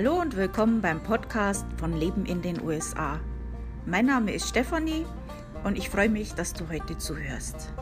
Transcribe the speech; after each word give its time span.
Hallo 0.00 0.20
und 0.20 0.36
willkommen 0.36 0.80
beim 0.80 1.02
Podcast 1.02 1.66
von 1.76 1.92
Leben 1.98 2.24
in 2.24 2.40
den 2.40 2.62
USA. 2.62 3.18
Mein 3.84 4.06
Name 4.06 4.30
ist 4.32 4.48
Stefanie 4.48 5.04
und 5.64 5.76
ich 5.76 5.90
freue 5.90 6.08
mich, 6.08 6.34
dass 6.34 6.52
du 6.52 6.68
heute 6.68 6.96
zuhörst. 6.98 7.72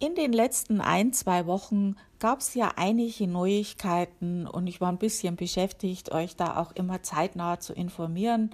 In 0.00 0.16
den 0.16 0.32
letzten 0.32 0.80
ein, 0.80 1.12
zwei 1.12 1.46
Wochen 1.46 1.94
gab 2.18 2.40
es 2.40 2.54
ja 2.54 2.72
einige 2.74 3.28
Neuigkeiten 3.28 4.48
und 4.48 4.66
ich 4.66 4.80
war 4.80 4.90
ein 4.90 4.98
bisschen 4.98 5.36
beschäftigt, 5.36 6.10
euch 6.10 6.34
da 6.34 6.56
auch 6.56 6.72
immer 6.72 7.04
zeitnah 7.04 7.60
zu 7.60 7.72
informieren. 7.72 8.52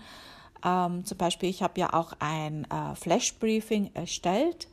Ähm, 0.63 1.07
zum 1.07 1.17
Beispiel, 1.17 1.49
ich 1.49 1.63
habe 1.63 1.81
ja 1.81 1.95
auch 1.95 2.13
ein 2.19 2.67
äh, 2.71 2.95
Flash-Briefing 2.97 3.93
erstellt. 3.95 4.69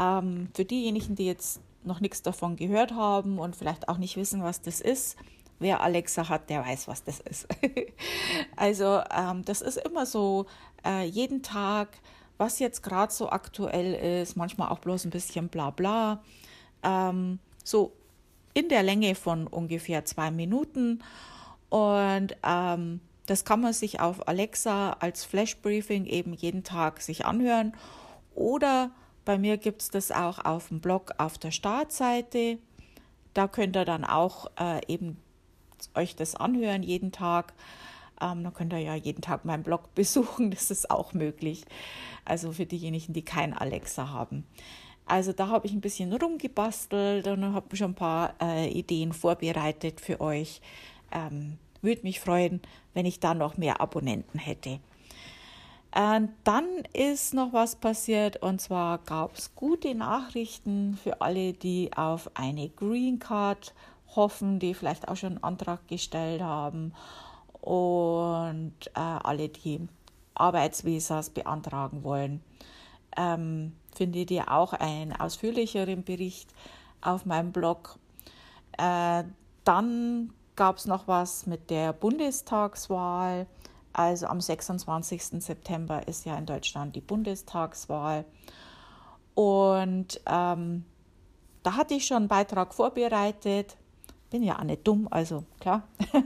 Ähm, 0.00 0.48
für 0.54 0.64
diejenigen, 0.64 1.16
die 1.16 1.26
jetzt 1.26 1.60
noch 1.84 2.00
nichts 2.00 2.22
davon 2.22 2.56
gehört 2.56 2.92
haben 2.92 3.38
und 3.38 3.56
vielleicht 3.56 3.88
auch 3.88 3.98
nicht 3.98 4.16
wissen, 4.16 4.42
was 4.42 4.60
das 4.60 4.80
ist, 4.80 5.16
wer 5.58 5.80
Alexa 5.80 6.28
hat, 6.28 6.50
der 6.50 6.64
weiß, 6.64 6.88
was 6.88 7.04
das 7.04 7.20
ist. 7.20 7.46
also 8.56 9.00
ähm, 9.16 9.44
das 9.44 9.62
ist 9.62 9.78
immer 9.78 10.06
so 10.06 10.46
äh, 10.84 11.04
jeden 11.04 11.42
Tag, 11.42 11.88
was 12.38 12.58
jetzt 12.58 12.82
gerade 12.82 13.12
so 13.12 13.30
aktuell 13.30 14.22
ist, 14.22 14.36
manchmal 14.36 14.68
auch 14.68 14.80
bloß 14.80 15.04
ein 15.04 15.10
bisschen 15.10 15.48
bla 15.48 15.70
bla. 15.70 16.22
Ähm, 16.82 17.38
so 17.64 17.92
in 18.54 18.68
der 18.68 18.82
Länge 18.82 19.14
von 19.14 19.46
ungefähr 19.46 20.04
zwei 20.04 20.30
Minuten. 20.30 21.02
Und 21.68 22.36
ähm, 22.44 23.00
das 23.26 23.44
kann 23.44 23.60
man 23.60 23.72
sich 23.72 24.00
auf 24.00 24.28
Alexa 24.28 24.96
als 25.00 25.24
Flash 25.24 25.56
Briefing 25.58 26.06
eben 26.06 26.34
jeden 26.34 26.64
Tag 26.64 27.00
sich 27.00 27.24
anhören 27.24 27.72
oder 28.34 28.90
bei 29.24 29.38
mir 29.38 29.56
gibt 29.56 29.82
es 29.82 29.90
das 29.90 30.10
auch 30.10 30.44
auf 30.44 30.68
dem 30.68 30.80
Blog 30.80 31.12
auf 31.18 31.38
der 31.38 31.50
Startseite. 31.50 32.58
Da 33.34 33.48
könnt 33.48 33.76
ihr 33.76 33.84
dann 33.84 34.04
auch 34.04 34.50
äh, 34.58 34.80
eben 34.86 35.16
euch 35.94 36.16
das 36.16 36.34
anhören 36.34 36.82
jeden 36.82 37.12
Tag. 37.12 37.54
Ähm, 38.20 38.44
dann 38.44 38.54
könnt 38.54 38.72
ihr 38.72 38.78
ja 38.78 38.94
jeden 38.94 39.22
Tag 39.22 39.44
meinen 39.44 39.62
Blog 39.62 39.94
besuchen, 39.94 40.50
das 40.50 40.70
ist 40.70 40.90
auch 40.90 41.12
möglich. 41.12 41.64
Also 42.24 42.52
für 42.52 42.66
diejenigen, 42.66 43.12
die 43.12 43.24
kein 43.24 43.52
Alexa 43.52 44.10
haben. 44.10 44.44
Also 45.06 45.32
da 45.32 45.48
habe 45.48 45.66
ich 45.66 45.72
ein 45.72 45.80
bisschen 45.80 46.12
rumgebastelt 46.12 47.26
und 47.26 47.52
habe 47.52 47.76
schon 47.76 47.90
ein 47.90 47.94
paar 47.94 48.34
äh, 48.40 48.68
Ideen 48.70 49.12
vorbereitet 49.12 50.00
für 50.00 50.20
euch. 50.20 50.60
Ähm, 51.10 51.58
Würde 51.80 52.02
mich 52.02 52.20
freuen, 52.20 52.60
wenn 52.94 53.06
ich 53.06 53.18
da 53.18 53.34
noch 53.34 53.56
mehr 53.56 53.80
Abonnenten 53.80 54.38
hätte. 54.38 54.78
Und 55.94 56.30
dann 56.44 56.66
ist 56.94 57.34
noch 57.34 57.52
was 57.52 57.76
passiert 57.76 58.38
und 58.38 58.60
zwar 58.62 58.98
gab 58.98 59.36
es 59.36 59.54
gute 59.54 59.94
Nachrichten 59.94 60.96
für 61.02 61.20
alle, 61.20 61.52
die 61.52 61.90
auf 61.94 62.30
eine 62.34 62.70
Green 62.70 63.18
Card 63.18 63.74
hoffen, 64.16 64.58
die 64.58 64.72
vielleicht 64.72 65.08
auch 65.08 65.16
schon 65.16 65.34
einen 65.34 65.44
Antrag 65.44 65.86
gestellt 65.88 66.40
haben 66.40 66.94
und 67.60 68.74
äh, 68.94 69.00
alle, 69.00 69.50
die 69.50 69.86
Arbeitsvisas 70.34 71.30
beantragen 71.30 72.04
wollen. 72.04 72.42
Ähm, 73.16 73.72
findet 73.94 74.30
ihr 74.30 74.50
auch 74.50 74.72
einen 74.72 75.12
ausführlicheren 75.12 76.04
Bericht 76.04 76.48
auf 77.02 77.26
meinem 77.26 77.52
Blog. 77.52 77.98
Äh, 78.78 79.24
dann 79.64 80.32
gab 80.56 80.78
es 80.78 80.86
noch 80.86 81.06
was 81.06 81.46
mit 81.46 81.70
der 81.70 81.92
Bundestagswahl. 81.92 83.46
Also 83.92 84.26
am 84.26 84.40
26. 84.40 85.42
September 85.42 86.06
ist 86.08 86.24
ja 86.24 86.36
in 86.36 86.46
Deutschland 86.46 86.96
die 86.96 87.00
Bundestagswahl. 87.00 88.24
Und 89.34 90.20
ähm, 90.26 90.84
da 91.62 91.76
hatte 91.76 91.94
ich 91.94 92.06
schon 92.06 92.18
einen 92.18 92.28
Beitrag 92.28 92.74
vorbereitet. 92.74 93.76
Bin 94.30 94.42
ja 94.42 94.58
auch 94.58 94.64
nicht 94.64 94.86
dumm, 94.86 95.08
also 95.10 95.44
klar. 95.60 95.82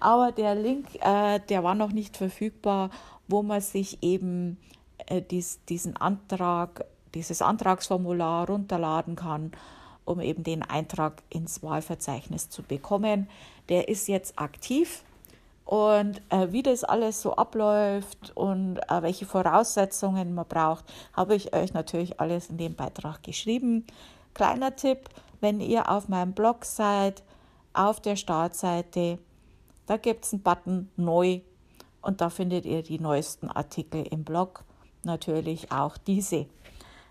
Aber 0.00 0.32
der 0.32 0.54
Link, 0.54 0.86
äh, 1.00 1.40
der 1.48 1.62
war 1.62 1.74
noch 1.74 1.92
nicht 1.92 2.16
verfügbar, 2.16 2.90
wo 3.28 3.42
man 3.42 3.60
sich 3.60 4.02
eben 4.02 4.58
äh, 5.06 5.22
dies, 5.22 5.60
diesen 5.68 5.96
Antrag, 5.96 6.84
dieses 7.14 7.42
Antragsformular 7.42 8.48
runterladen 8.48 9.14
kann, 9.14 9.52
um 10.04 10.20
eben 10.20 10.42
den 10.42 10.62
Eintrag 10.62 11.22
ins 11.30 11.62
Wahlverzeichnis 11.62 12.50
zu 12.50 12.62
bekommen. 12.62 13.28
Der 13.68 13.88
ist 13.88 14.08
jetzt 14.08 14.38
aktiv 14.38 15.04
und 15.64 16.20
äh, 16.28 16.52
wie 16.52 16.62
das 16.62 16.84
alles 16.84 17.22
so 17.22 17.36
abläuft 17.36 18.32
und 18.34 18.78
äh, 18.88 19.02
welche 19.02 19.24
Voraussetzungen 19.24 20.34
man 20.34 20.46
braucht, 20.46 20.84
habe 21.14 21.34
ich 21.34 21.54
euch 21.54 21.72
natürlich 21.72 22.20
alles 22.20 22.50
in 22.50 22.58
dem 22.58 22.74
Beitrag 22.74 23.22
geschrieben. 23.22 23.86
Kleiner 24.34 24.76
Tipp, 24.76 25.08
wenn 25.40 25.60
ihr 25.60 25.90
auf 25.90 26.08
meinem 26.08 26.32
Blog 26.32 26.64
seid, 26.64 27.22
auf 27.72 28.00
der 28.00 28.16
Startseite, 28.16 29.18
da 29.86 29.96
gibt 29.96 30.24
es 30.24 30.32
einen 30.32 30.42
Button 30.42 30.90
Neu 30.96 31.40
und 32.02 32.20
da 32.20 32.28
findet 32.30 32.66
ihr 32.66 32.82
die 32.82 32.98
neuesten 33.00 33.48
Artikel 33.50 34.06
im 34.10 34.24
Blog, 34.24 34.64
natürlich 35.02 35.72
auch 35.72 35.96
diese. 35.96 36.46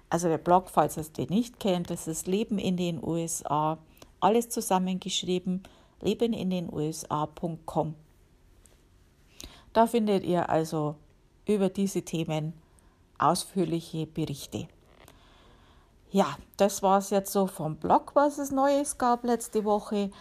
Also 0.09 0.27
der 0.27 0.37
Blog, 0.37 0.69
falls 0.69 0.97
ihr 0.97 1.01
es 1.01 1.11
den 1.11 1.29
nicht 1.29 1.59
kennt, 1.59 1.89
das 1.89 2.07
ist 2.07 2.27
Leben 2.27 2.59
in 2.59 2.77
den 2.77 3.03
USA, 3.03 3.79
alles 4.19 4.49
zusammengeschrieben, 4.49 5.63
lebenindenusa.com. 6.01 7.95
Da 9.73 9.88
findet 9.88 10.23
ihr 10.23 10.50
also 10.50 10.95
über 11.45 11.69
diese 11.69 12.03
Themen 12.03 12.53
ausführliche 13.17 14.06
Berichte. 14.06 14.67
Ja, 16.11 16.38
das 16.57 16.84
war 16.84 17.00
es 17.00 17.09
jetzt 17.09 17.31
so 17.31 17.47
vom 17.47 17.78
Blog, 17.78 18.12
was 18.13 18.38
es 18.38 18.51
Neues 18.51 19.00
gab 19.00 19.23
letzte 19.23 19.66
Woche. 19.66 20.12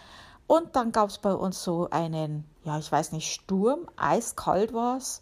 Und 0.47 0.75
dann 0.75 0.91
gab 0.91 1.09
es 1.09 1.19
bei 1.19 1.33
uns 1.33 1.63
so 1.63 1.87
einen, 1.91 2.45
ja, 2.63 2.79
ich 2.79 2.91
weiß 2.91 3.11
nicht, 3.11 3.31
Sturm, 3.31 3.87
eiskalt 3.95 4.73
war 4.73 4.97
es, 4.97 5.21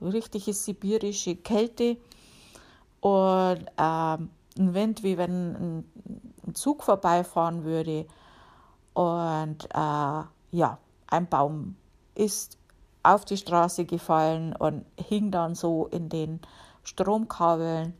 richtige 0.00 0.52
sibirische 0.52 1.36
Kälte 1.36 1.96
und 3.00 3.66
ähm, 3.78 4.30
ein 4.58 4.74
Wind, 4.74 5.02
wie 5.02 5.18
wenn 5.18 5.84
ein 6.46 6.54
Zug 6.54 6.84
vorbeifahren 6.84 7.64
würde. 7.64 8.06
Und 8.94 9.64
äh, 9.74 10.22
ja, 10.52 10.78
ein 11.08 11.26
Baum 11.28 11.76
ist 12.14 12.58
auf 13.02 13.24
die 13.24 13.36
Straße 13.36 13.84
gefallen 13.84 14.54
und 14.56 14.84
hing 14.96 15.30
dann 15.30 15.54
so 15.54 15.86
in 15.86 16.08
den 16.08 16.40
Stromkabeln. 16.82 17.94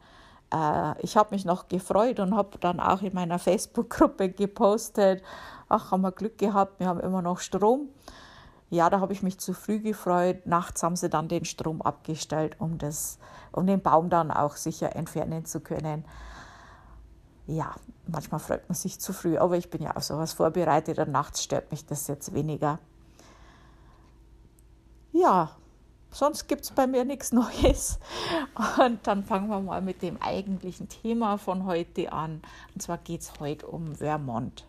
Äh, 0.52 1.00
ich 1.02 1.16
habe 1.16 1.34
mich 1.34 1.44
noch 1.44 1.68
gefreut 1.68 2.20
und 2.20 2.36
habe 2.36 2.58
dann 2.58 2.80
auch 2.80 3.02
in 3.02 3.14
meiner 3.14 3.38
Facebook-Gruppe 3.38 4.30
gepostet, 4.30 5.22
ach, 5.68 5.90
haben 5.90 6.02
wir 6.02 6.12
Glück 6.12 6.38
gehabt, 6.38 6.78
wir 6.80 6.86
haben 6.86 7.00
immer 7.00 7.22
noch 7.22 7.38
Strom. 7.38 7.88
Ja, 8.70 8.88
da 8.88 9.00
habe 9.00 9.12
ich 9.12 9.22
mich 9.22 9.38
zu 9.38 9.52
früh 9.52 9.80
gefreut. 9.80 10.46
Nachts 10.46 10.82
haben 10.82 10.96
sie 10.96 11.10
dann 11.10 11.28
den 11.28 11.44
Strom 11.44 11.82
abgestellt, 11.82 12.56
um, 12.58 12.78
das, 12.78 13.18
um 13.52 13.66
den 13.66 13.82
Baum 13.82 14.08
dann 14.08 14.30
auch 14.30 14.56
sicher 14.56 14.96
entfernen 14.96 15.44
zu 15.44 15.60
können. 15.60 16.06
Ja, 17.46 17.74
manchmal 18.06 18.40
freut 18.40 18.66
man 18.68 18.74
sich 18.74 18.98
zu 18.98 19.12
früh, 19.12 19.36
aber 19.36 19.58
ich 19.58 19.68
bin 19.68 19.82
ja 19.82 19.90
auf 19.90 20.04
sowas 20.04 20.32
vorbereitet 20.32 20.98
und 20.98 21.10
nachts 21.10 21.42
stört 21.42 21.70
mich 21.70 21.84
das 21.84 22.06
jetzt 22.06 22.32
weniger. 22.32 22.78
Ja, 25.12 25.54
sonst 26.10 26.48
gibt 26.48 26.62
es 26.62 26.70
bei 26.70 26.86
mir 26.86 27.04
nichts 27.04 27.32
Neues. 27.32 27.98
Und 28.78 29.06
dann 29.06 29.24
fangen 29.24 29.48
wir 29.48 29.60
mal 29.60 29.82
mit 29.82 30.02
dem 30.02 30.20
eigentlichen 30.20 30.88
Thema 30.88 31.36
von 31.36 31.66
heute 31.66 32.12
an. 32.12 32.40
Und 32.74 32.82
zwar 32.82 32.98
geht 32.98 33.20
es 33.20 33.38
heute 33.38 33.66
um 33.66 33.94
Vermont. 33.94 34.66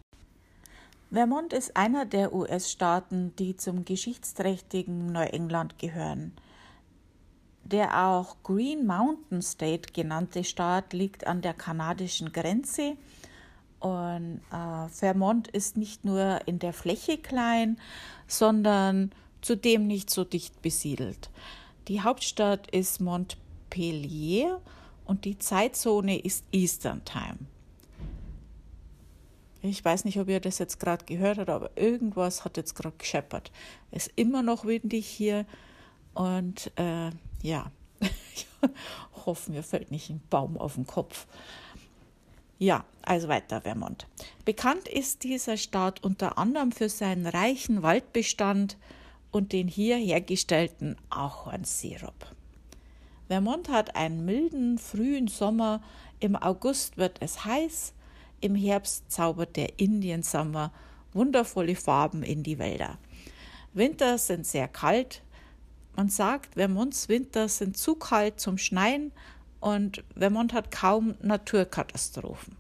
Vermont 1.12 1.54
ist 1.54 1.78
einer 1.78 2.06
der 2.06 2.34
US-Staaten, 2.34 3.36
die 3.38 3.56
zum 3.56 3.86
geschichtsträchtigen 3.86 5.12
Neuengland 5.12 5.80
gehören. 5.80 6.34
Der 7.64 8.06
auch 8.06 8.36
Green 8.44 8.86
Mountain 8.86 9.42
State 9.42 9.94
genannte 9.94 10.44
Staat 10.44 10.92
liegt 10.92 11.26
an 11.26 11.42
der 11.42 11.54
kanadischen 11.54 12.34
Grenze 12.34 12.98
und 13.84 14.40
äh, 14.52 14.88
Vermont 14.90 15.50
ist 15.50 15.76
nicht 15.76 16.06
nur 16.06 16.40
in 16.46 16.58
der 16.58 16.72
Fläche 16.72 17.18
klein, 17.18 17.78
sondern 18.28 19.12
zudem 19.44 19.88
nicht 19.88 20.10
so 20.10 20.24
dicht 20.24 20.62
besiedelt. 20.62 21.30
Die 21.88 22.02
Hauptstadt 22.02 22.70
ist 22.72 23.02
Montpellier 23.02 24.62
und 25.06 25.26
die 25.26 25.38
Zeitzone 25.38 26.20
ist 26.20 26.46
Eastern 26.52 27.04
Time. 27.06 27.40
Ich 29.62 29.84
weiß 29.84 30.04
nicht, 30.06 30.20
ob 30.20 30.28
ihr 30.28 30.42
das 30.42 30.60
jetzt 30.60 30.80
gerade 30.80 31.06
gehört 31.06 31.38
habt, 31.38 31.50
aber 31.50 31.72
irgendwas 31.78 32.44
hat 32.44 32.58
jetzt 32.58 32.76
gerade 32.76 32.98
gescheppert. 32.98 33.52
Es 33.92 34.08
ist 34.08 34.18
immer 34.18 34.44
noch 34.44 34.66
windig 34.66 35.08
hier 35.08 35.46
und 36.14 36.72
äh, 36.78 37.12
ja, 37.42 37.72
hoffen, 39.26 39.54
mir 39.54 39.64
fällt 39.64 39.92
nicht 39.92 40.10
ein 40.10 40.22
Baum 40.30 40.58
auf 40.58 40.76
den 40.76 40.86
Kopf. 40.86 41.28
Ja, 42.60 42.86
also 43.02 43.28
weiter 43.28 43.62
Vermont. 43.62 44.06
Bekannt 44.46 44.88
ist 44.88 45.24
dieser 45.24 45.58
Staat 45.58 46.04
unter 46.04 46.38
anderem 46.38 46.72
für 46.72 46.90
seinen 46.90 47.26
reichen 47.26 47.84
Waldbestand, 47.84 48.78
und 49.34 49.52
den 49.52 49.68
hier 49.68 49.98
hergestellten 49.98 50.96
Ahornsirup. 51.10 52.34
Vermont 53.28 53.68
hat 53.68 53.98
einen 53.98 54.24
milden, 54.24 54.78
frühen 54.78 55.28
Sommer. 55.28 55.82
Im 56.20 56.38
August 56.38 56.98
wird 56.98 57.18
es 57.20 57.44
heiß, 57.44 57.94
im 58.40 58.56
Herbst 58.56 59.12
zaubert 59.12 59.58
der 59.58 59.80
Indian 59.80 60.24
Summer 60.24 60.72
wundervolle 61.14 61.76
Farben 61.76 62.24
in 62.24 62.44
die 62.44 62.60
Wälder. 62.60 62.98
Winter 63.74 64.18
sind 64.18 64.46
sehr 64.46 64.68
kalt. 64.68 65.22
Man 65.96 66.10
sagt, 66.10 66.56
Vermonts 66.56 67.10
Winter 67.10 67.48
sind 67.48 67.78
zu 67.78 67.96
kalt 67.96 68.40
zum 68.40 68.58
Schneien 68.58 69.12
und 69.60 70.04
Vermont 70.16 70.54
hat 70.54 70.72
kaum 70.72 71.16
Naturkatastrophen. 71.22 72.58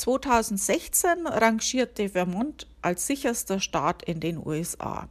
2016 0.00 1.26
rangierte 1.26 2.08
Vermont 2.08 2.66
als 2.80 3.06
sicherster 3.06 3.60
Staat 3.60 4.02
in 4.02 4.18
den 4.18 4.38
USA. 4.38 5.10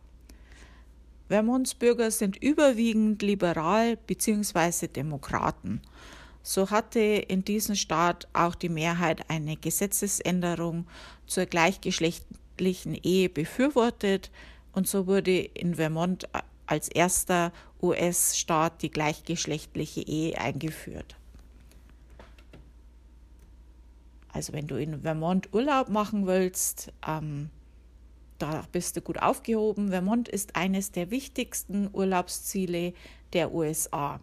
Vermonts 1.27 1.75
Bürger 1.75 2.09
sind 2.09 2.37
überwiegend 2.41 3.21
liberal 3.21 3.97
bzw. 3.97 4.87
Demokraten. 4.87 5.81
So 6.41 6.71
hatte 6.71 6.99
in 6.99 7.45
diesem 7.45 7.75
Staat 7.75 8.27
auch 8.33 8.55
die 8.55 8.69
Mehrheit 8.69 9.29
eine 9.29 9.57
Gesetzesänderung 9.57 10.87
zur 11.27 11.45
gleichgeschlechtlichen 11.45 12.95
Ehe 12.95 13.29
befürwortet 13.29 14.31
und 14.71 14.87
so 14.87 15.05
wurde 15.05 15.37
in 15.37 15.75
Vermont 15.75 16.27
als 16.65 16.87
erster 16.87 17.53
US-Staat 17.79 18.81
die 18.81 18.89
gleichgeschlechtliche 18.89 20.01
Ehe 20.01 20.35
eingeführt. 20.39 21.18
Also 24.31 24.53
wenn 24.53 24.67
du 24.67 24.75
in 24.75 25.01
Vermont 25.01 25.53
Urlaub 25.53 25.89
machen 25.89 26.27
willst, 26.27 26.91
ähm, 27.07 27.49
da 28.37 28.63
bist 28.71 28.95
du 28.95 29.01
gut 29.01 29.21
aufgehoben. 29.21 29.89
Vermont 29.89 30.29
ist 30.29 30.55
eines 30.55 30.91
der 30.91 31.11
wichtigsten 31.11 31.89
Urlaubsziele 31.91 32.93
der 33.33 33.53
USA. 33.53 34.19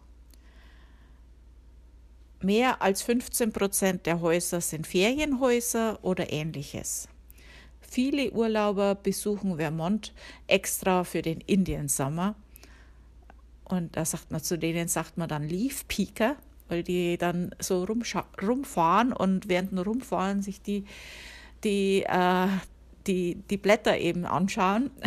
Mehr 2.41 2.81
als 2.81 3.01
15 3.01 3.51
Prozent 3.51 4.05
der 4.05 4.21
Häuser 4.21 4.61
sind 4.61 4.85
Ferienhäuser 4.85 6.03
oder 6.03 6.31
ähnliches. 6.31 7.07
Viele 7.81 8.31
Urlauber 8.31 8.95
besuchen 8.95 9.57
Vermont 9.57 10.13
extra 10.45 11.03
für 11.03 11.21
den 11.21 11.41
Indian 11.41 11.87
Summer. 11.87 12.35
Und 13.63 13.95
da 13.97 14.05
sagt 14.05 14.31
man 14.31 14.41
zu 14.41 14.57
denen, 14.57 14.87
sagt 14.87 15.17
man 15.17 15.29
dann 15.29 15.47
Leaf 15.47 15.87
Peaker, 15.87 16.37
weil 16.69 16.83
die 16.83 17.17
dann 17.17 17.51
so 17.59 17.85
rumfahren 17.85 19.13
und 19.13 19.49
während 19.49 19.71
dem 19.71 19.79
Rumfahren 19.79 20.41
sich 20.41 20.61
die, 20.61 20.85
die, 21.63 22.03
äh, 22.03 22.47
die, 23.07 23.35
die 23.49 23.57
Blätter 23.57 23.97
eben 23.97 24.25
anschauen. 24.25 24.91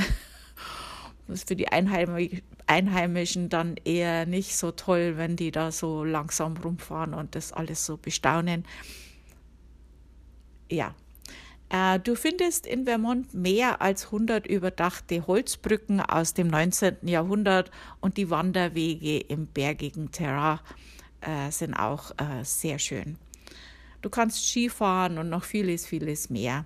Das 1.26 1.42
ist 1.42 1.48
für 1.48 1.54
die 1.54 1.68
Einheimischen 1.68 3.50
dann 3.50 3.76
eher 3.84 4.26
nicht 4.26 4.56
so 4.56 4.72
toll, 4.72 5.12
wenn 5.16 5.36
die 5.36 5.52
da 5.52 5.70
so 5.70 6.02
langsam 6.02 6.56
rumfahren 6.56 7.14
und 7.14 7.36
das 7.36 7.52
alles 7.52 7.86
so 7.86 7.96
bestaunen. 7.96 8.64
Ja. 10.68 10.96
Äh, 11.68 12.00
du 12.00 12.16
findest 12.16 12.66
in 12.66 12.84
Vermont 12.84 13.32
mehr 13.32 13.80
als 13.80 14.06
100 14.06 14.44
überdachte 14.44 15.24
Holzbrücken 15.26 16.00
aus 16.00 16.34
dem 16.34 16.48
19. 16.48 16.96
Jahrhundert 17.02 17.70
und 18.00 18.16
die 18.16 18.28
Wanderwege 18.28 19.18
im 19.18 19.46
bergigen 19.46 20.10
Terrain 20.10 20.58
äh, 21.20 21.50
sind 21.50 21.74
auch 21.74 22.12
äh, 22.12 22.44
sehr 22.44 22.78
schön. 22.78 23.16
Du 24.02 24.08
kannst 24.08 24.46
Skifahren 24.46 25.18
und 25.18 25.28
noch 25.28 25.44
vieles, 25.44 25.86
vieles 25.86 26.30
mehr. 26.30 26.64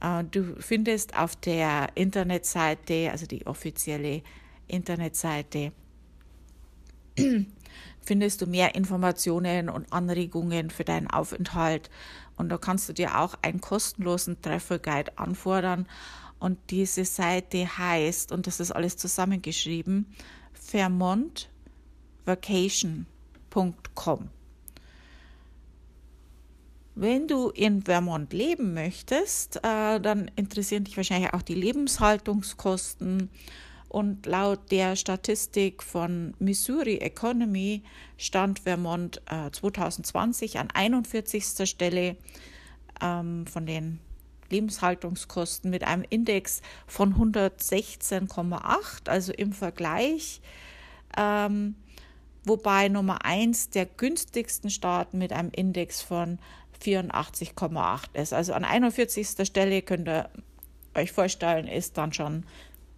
Äh, 0.00 0.24
du 0.24 0.56
findest 0.60 1.16
auf 1.16 1.36
der 1.36 1.88
Internetseite, 1.94 3.10
also 3.10 3.26
die 3.26 3.46
offizielle 3.46 4.22
Internetseite, 4.66 5.72
findest 8.00 8.42
du 8.42 8.46
mehr 8.46 8.74
Informationen 8.74 9.68
und 9.68 9.92
Anregungen 9.92 10.70
für 10.70 10.84
deinen 10.84 11.08
Aufenthalt. 11.08 11.90
Und 12.36 12.48
da 12.48 12.58
kannst 12.58 12.88
du 12.88 12.92
dir 12.92 13.18
auch 13.18 13.34
einen 13.42 13.60
kostenlosen 13.60 14.42
Travel 14.42 14.78
Guide 14.78 15.16
anfordern. 15.16 15.86
Und 16.40 16.58
diese 16.70 17.04
Seite 17.04 17.78
heißt, 17.78 18.32
und 18.32 18.46
das 18.46 18.60
ist 18.60 18.72
alles 18.72 18.96
zusammengeschrieben, 18.96 20.12
vermontvacation.com. 23.54 24.30
Wenn 26.96 27.26
du 27.26 27.50
in 27.50 27.82
Vermont 27.82 28.32
leben 28.32 28.72
möchtest, 28.74 29.56
äh, 29.56 30.00
dann 30.00 30.30
interessieren 30.36 30.84
dich 30.84 30.96
wahrscheinlich 30.96 31.34
auch 31.34 31.42
die 31.42 31.54
Lebenshaltungskosten. 31.54 33.30
Und 33.88 34.26
laut 34.26 34.70
der 34.72 34.96
Statistik 34.96 35.82
von 35.82 36.34
Missouri 36.38 36.96
Economy 36.96 37.82
stand 38.16 38.60
Vermont 38.60 39.22
äh, 39.26 39.50
2020 39.50 40.58
an 40.58 40.68
41. 40.72 41.68
Stelle 41.68 42.16
ähm, 43.00 43.46
von 43.46 43.66
den 43.66 44.00
Lebenshaltungskosten 44.50 45.70
mit 45.70 45.84
einem 45.84 46.04
Index 46.10 46.60
von 46.86 47.14
116,8, 47.14 49.08
also 49.08 49.32
im 49.32 49.52
Vergleich. 49.52 50.40
Ähm, 51.16 51.76
wobei 52.44 52.88
Nummer 52.88 53.24
1 53.24 53.70
der 53.70 53.86
günstigsten 53.86 54.70
Staaten 54.70 55.18
mit 55.18 55.32
einem 55.32 55.50
Index 55.50 56.02
von 56.02 56.38
84,8 56.82 58.14
ist. 58.14 58.32
Also 58.32 58.52
an 58.52 58.64
41. 58.64 59.46
Stelle 59.46 59.82
könnt 59.82 60.08
ihr 60.08 60.28
euch 60.94 61.12
vorstellen, 61.12 61.66
ist 61.66 61.96
dann 61.98 62.12
schon 62.12 62.44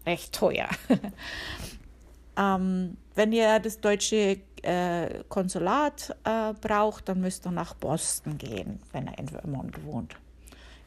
recht 0.05 0.33
teuer. 0.33 0.69
ähm, 2.37 2.97
wenn 3.15 3.33
ihr 3.33 3.59
das 3.61 3.81
deutsche 3.81 4.39
äh, 4.63 5.25
Konsulat 5.29 6.17
äh, 6.25 6.53
braucht, 6.55 7.09
dann 7.09 7.21
müsst 7.21 7.47
ihr 7.47 7.53
nach 7.53 7.75
Boston 7.75 8.39
gehen, 8.39 8.81
wenn 8.93 9.07
ihr 9.07 9.19
in 9.19 9.29
Vermont 9.29 9.85
wohnt. 9.85 10.17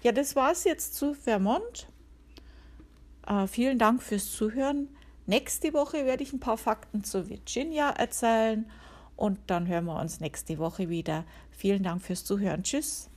Ja, 0.03 0.11
das 0.11 0.35
war 0.35 0.51
es 0.51 0.63
jetzt 0.63 0.95
zu 0.95 1.13
Vermont. 1.13 1.87
Äh, 3.27 3.47
vielen 3.47 3.79
Dank 3.79 4.01
fürs 4.01 4.31
Zuhören. 4.31 4.89
Nächste 5.29 5.73
Woche 5.75 6.07
werde 6.07 6.23
ich 6.23 6.33
ein 6.33 6.39
paar 6.39 6.57
Fakten 6.57 7.03
zu 7.03 7.29
Virginia 7.29 7.91
erzählen 7.91 8.67
und 9.15 9.37
dann 9.45 9.67
hören 9.67 9.85
wir 9.85 9.99
uns 9.99 10.19
nächste 10.19 10.57
Woche 10.57 10.89
wieder. 10.89 11.23
Vielen 11.51 11.83
Dank 11.83 12.01
fürs 12.01 12.25
Zuhören. 12.25 12.63
Tschüss. 12.63 13.11